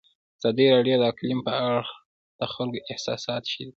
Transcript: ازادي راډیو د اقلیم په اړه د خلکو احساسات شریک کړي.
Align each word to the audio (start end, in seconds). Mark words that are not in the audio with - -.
ازادي 0.39 0.65
راډیو 0.75 0.95
د 0.99 1.03
اقلیم 1.11 1.39
په 1.47 1.51
اړه 1.67 1.83
د 2.39 2.41
خلکو 2.53 2.85
احساسات 2.91 3.43
شریک 3.51 3.65
کړي. 3.65 3.69